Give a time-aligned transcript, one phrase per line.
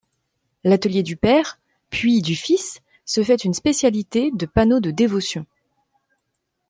[0.63, 1.59] L'atelier du père,
[1.91, 5.45] puis du fils, se fait une spécialité de panneaux de dévotion.